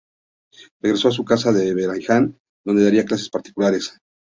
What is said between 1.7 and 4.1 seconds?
Beniaján, donde daría clases particulares.